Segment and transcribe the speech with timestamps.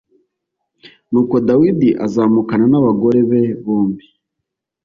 [1.11, 4.05] Nuko Dawidi azamukana n abagore be bombi